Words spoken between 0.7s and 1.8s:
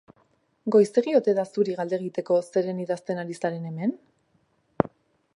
Goizegi ote da zuri